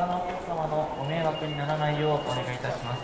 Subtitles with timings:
[0.00, 3.02] 他のお客様のご迷惑にならないようお願いいたします。